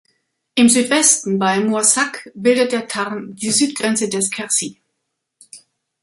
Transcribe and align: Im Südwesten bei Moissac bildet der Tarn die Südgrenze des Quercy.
Im 0.55 0.67
Südwesten 0.67 1.37
bei 1.37 1.59
Moissac 1.59 2.31
bildet 2.33 2.71
der 2.71 2.87
Tarn 2.87 3.35
die 3.35 3.51
Südgrenze 3.51 4.09
des 4.09 4.31
Quercy. 4.31 4.81